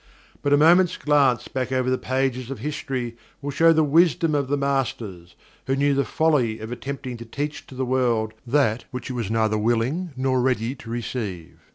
But 0.41 0.51
a 0.51 0.57
moment's 0.57 0.97
glance 0.97 1.47
back 1.47 1.71
over 1.71 1.87
the 1.91 1.97
pages 1.99 2.49
of 2.49 2.57
history 2.57 3.17
will 3.39 3.51
show 3.51 3.71
the 3.71 3.83
wisdom 3.83 4.33
of 4.33 4.47
the 4.47 4.57
Masters, 4.57 5.35
who 5.67 5.75
knew 5.75 5.93
the 5.93 6.03
folly 6.05 6.57
of 6.57 6.71
attempting 6.71 7.17
to 7.17 7.25
teach 7.25 7.67
to 7.67 7.75
the 7.75 7.85
world 7.85 8.33
that 8.47 8.85
which 8.89 9.11
it 9.11 9.13
was 9.13 9.29
neither 9.29 9.57
ready 9.57 9.91
or 10.25 10.39
willing 10.39 10.75
to 10.79 10.89
receive. 10.89 11.59